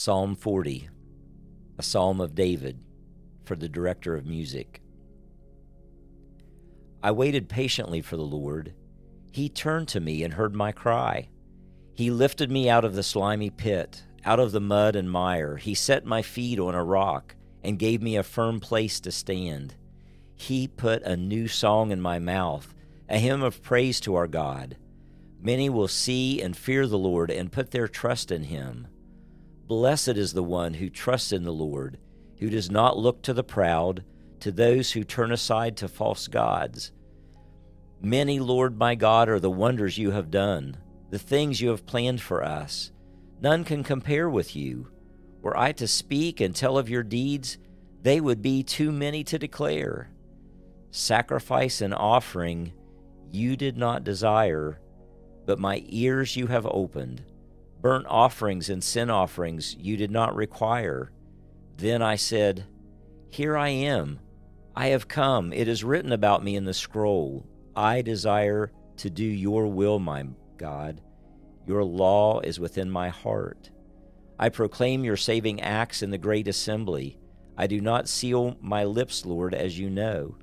Psalm 0.00 0.36
40, 0.36 0.88
a 1.76 1.82
psalm 1.82 2.20
of 2.20 2.36
David 2.36 2.78
for 3.44 3.56
the 3.56 3.68
director 3.68 4.14
of 4.14 4.24
music. 4.24 4.80
I 7.02 7.10
waited 7.10 7.48
patiently 7.48 8.00
for 8.00 8.16
the 8.16 8.22
Lord. 8.22 8.74
He 9.32 9.48
turned 9.48 9.88
to 9.88 9.98
me 9.98 10.22
and 10.22 10.34
heard 10.34 10.54
my 10.54 10.70
cry. 10.70 11.30
He 11.94 12.12
lifted 12.12 12.48
me 12.48 12.70
out 12.70 12.84
of 12.84 12.94
the 12.94 13.02
slimy 13.02 13.50
pit, 13.50 14.04
out 14.24 14.38
of 14.38 14.52
the 14.52 14.60
mud 14.60 14.94
and 14.94 15.10
mire. 15.10 15.56
He 15.56 15.74
set 15.74 16.06
my 16.06 16.22
feet 16.22 16.60
on 16.60 16.76
a 16.76 16.84
rock 16.84 17.34
and 17.64 17.76
gave 17.76 18.00
me 18.00 18.16
a 18.16 18.22
firm 18.22 18.60
place 18.60 19.00
to 19.00 19.10
stand. 19.10 19.74
He 20.36 20.68
put 20.68 21.02
a 21.02 21.16
new 21.16 21.48
song 21.48 21.90
in 21.90 22.00
my 22.00 22.20
mouth, 22.20 22.72
a 23.08 23.18
hymn 23.18 23.42
of 23.42 23.64
praise 23.64 23.98
to 24.02 24.14
our 24.14 24.28
God. 24.28 24.76
Many 25.42 25.68
will 25.68 25.88
see 25.88 26.40
and 26.40 26.56
fear 26.56 26.86
the 26.86 26.96
Lord 26.96 27.32
and 27.32 27.50
put 27.50 27.72
their 27.72 27.88
trust 27.88 28.30
in 28.30 28.44
him. 28.44 28.86
Blessed 29.68 30.16
is 30.16 30.32
the 30.32 30.42
one 30.42 30.72
who 30.72 30.88
trusts 30.88 31.30
in 31.30 31.44
the 31.44 31.52
Lord, 31.52 31.98
who 32.38 32.48
does 32.48 32.70
not 32.70 32.96
look 32.96 33.20
to 33.22 33.34
the 33.34 33.44
proud, 33.44 34.02
to 34.40 34.50
those 34.50 34.92
who 34.92 35.04
turn 35.04 35.30
aside 35.30 35.76
to 35.76 35.88
false 35.88 36.26
gods. 36.26 36.90
Many, 38.00 38.40
Lord 38.40 38.78
my 38.78 38.94
God, 38.94 39.28
are 39.28 39.38
the 39.38 39.50
wonders 39.50 39.98
you 39.98 40.12
have 40.12 40.30
done, 40.30 40.78
the 41.10 41.18
things 41.18 41.60
you 41.60 41.68
have 41.68 41.84
planned 41.84 42.22
for 42.22 42.42
us. 42.42 42.92
None 43.42 43.62
can 43.64 43.84
compare 43.84 44.30
with 44.30 44.56
you. 44.56 44.88
Were 45.42 45.54
I 45.56 45.72
to 45.72 45.86
speak 45.86 46.40
and 46.40 46.56
tell 46.56 46.78
of 46.78 46.88
your 46.88 47.02
deeds, 47.02 47.58
they 48.00 48.22
would 48.22 48.40
be 48.40 48.62
too 48.62 48.90
many 48.90 49.22
to 49.24 49.38
declare. 49.38 50.08
Sacrifice 50.92 51.82
and 51.82 51.92
offering 51.92 52.72
you 53.30 53.54
did 53.54 53.76
not 53.76 54.02
desire, 54.02 54.80
but 55.44 55.58
my 55.58 55.82
ears 55.88 56.36
you 56.36 56.46
have 56.46 56.66
opened. 56.66 57.22
Burnt 57.80 58.06
offerings 58.08 58.70
and 58.70 58.82
sin 58.82 59.10
offerings 59.10 59.76
you 59.78 59.96
did 59.96 60.10
not 60.10 60.34
require. 60.34 61.12
Then 61.76 62.02
I 62.02 62.16
said, 62.16 62.66
Here 63.28 63.56
I 63.56 63.68
am. 63.68 64.18
I 64.74 64.88
have 64.88 65.08
come. 65.08 65.52
It 65.52 65.68
is 65.68 65.84
written 65.84 66.12
about 66.12 66.42
me 66.42 66.56
in 66.56 66.64
the 66.64 66.74
scroll. 66.74 67.46
I 67.76 68.02
desire 68.02 68.72
to 68.96 69.10
do 69.10 69.24
your 69.24 69.66
will, 69.66 69.98
my 69.98 70.26
God. 70.56 71.00
Your 71.66 71.84
law 71.84 72.40
is 72.40 72.58
within 72.58 72.90
my 72.90 73.08
heart. 73.08 73.70
I 74.38 74.48
proclaim 74.48 75.04
your 75.04 75.16
saving 75.16 75.60
acts 75.60 76.02
in 76.02 76.10
the 76.10 76.18
great 76.18 76.48
assembly. 76.48 77.18
I 77.56 77.66
do 77.66 77.80
not 77.80 78.08
seal 78.08 78.56
my 78.60 78.84
lips, 78.84 79.26
Lord, 79.26 79.52
as 79.54 79.78
you 79.78 79.90
know. 79.90 80.36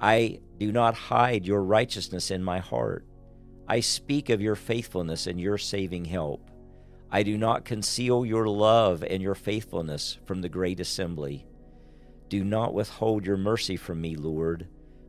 I 0.00 0.40
do 0.58 0.72
not 0.72 0.94
hide 0.94 1.46
your 1.46 1.62
righteousness 1.62 2.30
in 2.30 2.42
my 2.42 2.58
heart. 2.58 3.06
I 3.68 3.80
speak 3.80 4.28
of 4.28 4.40
your 4.40 4.56
faithfulness 4.56 5.26
and 5.26 5.40
your 5.40 5.58
saving 5.58 6.04
help. 6.04 6.50
I 7.10 7.22
do 7.22 7.38
not 7.38 7.64
conceal 7.64 8.26
your 8.26 8.46
love 8.46 9.02
and 9.02 9.22
your 9.22 9.34
faithfulness 9.34 10.18
from 10.26 10.42
the 10.42 10.48
great 10.48 10.78
assembly. 10.78 11.46
Do 12.28 12.44
not 12.44 12.74
withhold 12.74 13.24
your 13.24 13.38
mercy 13.38 13.76
from 13.76 14.00
me, 14.00 14.16
Lord. 14.16 14.68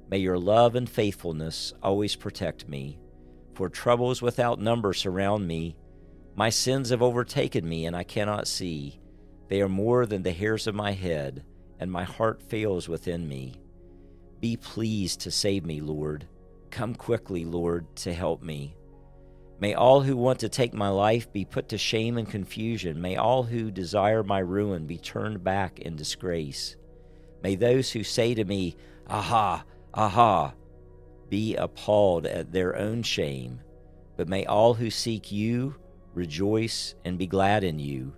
May 0.10 0.20
your 0.20 0.40
love 0.40 0.76
and 0.76 0.90
faithfulness 0.90 1.74
always 1.84 2.16
protect 2.16 2.70
me. 2.70 3.00
For 3.54 3.68
troubles 3.68 4.22
without 4.22 4.62
number 4.62 4.94
surround 4.94 5.46
me. 5.46 5.76
My 6.36 6.50
sins 6.50 6.92
have 6.92 7.02
overtaken 7.02 7.68
me, 7.68 7.86
and 7.86 7.96
I 7.96 8.04
cannot 8.04 8.48
see. 8.48 9.02
They 9.50 9.62
are 9.62 9.68
more 9.68 10.06
than 10.06 10.24
the 10.24 10.32
hairs 10.32 10.68
of 10.68 10.76
my 10.76 10.94
head, 10.94 11.44
and 11.80 11.92
my 11.92 12.04
heart 12.04 12.42
fails 12.42 12.88
within 12.88 13.28
me. 13.28 13.56
Be 14.40 14.56
pleased 14.56 15.20
to 15.22 15.32
save 15.32 15.66
me, 15.66 15.82
Lord. 15.82 16.26
Come 16.72 16.96
quickly, 16.96 17.44
Lord, 17.44 17.94
to 17.98 18.14
help 18.14 18.42
me. 18.42 18.78
May 19.60 19.74
all 19.74 20.02
who 20.02 20.16
want 20.16 20.40
to 20.40 20.50
take 20.50 20.74
my 20.74 20.88
life 20.88 21.32
be 21.34 21.44
put 21.44 21.70
to 21.70 21.78
shame 21.78 22.18
and 22.18 22.30
confusion. 22.30 23.02
May 23.02 23.18
all 23.18 23.44
who 23.44 23.72
desire 23.72 24.24
my 24.24 24.40
ruin 24.40 24.86
be 24.86 24.98
turned 24.98 25.44
back 25.44 25.80
in 25.80 25.98
disgrace. 25.98 26.78
May 27.44 27.56
those 27.56 27.92
who 27.92 28.04
say 28.04 28.34
to 28.36 28.46
me, 28.46 28.78
Aha, 29.08 29.66
aha, 29.94 30.54
be 31.30 31.56
appalled 31.56 32.26
at 32.26 32.52
their 32.52 32.78
own 32.78 33.04
shame. 33.04 33.60
But 34.16 34.30
may 34.30 34.46
all 34.46 34.74
who 34.74 34.90
seek 34.90 35.32
you 35.32 35.76
rejoice 36.14 36.96
and 37.04 37.18
be 37.18 37.28
glad 37.28 37.64
in 37.64 37.80
you. 37.80 38.14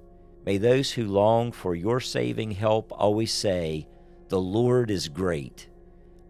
May 0.46 0.58
those 0.58 0.92
who 0.92 1.06
long 1.06 1.52
for 1.52 1.76
your 1.76 2.00
saving 2.00 2.52
help 2.52 2.92
always 2.92 3.32
say, 3.32 3.88
The 4.30 4.40
Lord 4.40 4.92
is 4.92 5.08
great. 5.08 5.70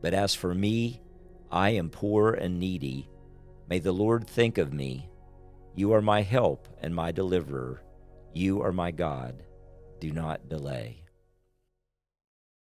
But 0.02 0.14
as 0.14 0.34
for 0.36 0.54
me, 0.54 1.02
I 1.52 1.72
am 1.72 1.90
poor 1.90 2.34
and 2.34 2.60
needy. 2.60 3.10
May 3.70 3.80
the 3.80 3.94
Lord 3.94 4.28
think 4.28 4.58
of 4.58 4.74
me. 4.74 5.08
You 5.74 5.94
are 5.94 6.02
my 6.02 6.22
help 6.22 6.68
and 6.82 6.94
my 6.94 7.12
deliverer. 7.12 7.82
You 8.34 8.62
are 8.62 8.74
my 8.74 8.92
God. 8.92 9.44
Do 10.00 10.12
not 10.12 10.50
delay. 10.50 11.04